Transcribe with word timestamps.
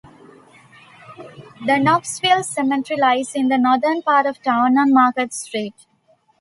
The 1.63 1.77
Knoxville 1.77 2.41
Cemetery 2.43 2.99
lies 2.99 3.35
in 3.35 3.49
the 3.49 3.59
northern 3.59 4.01
part 4.01 4.25
of 4.25 4.41
town 4.41 4.75
on 4.79 4.91
Market 4.91 5.31
Street. 5.31 5.75